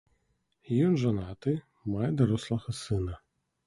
[0.85, 1.55] Ён жанаты,
[1.95, 3.25] мае дарослага сына.